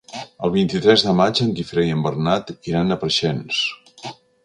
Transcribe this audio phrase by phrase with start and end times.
[0.47, 3.65] El vint-i-tres de maig en Guifré i en Bernat iran a Preixens.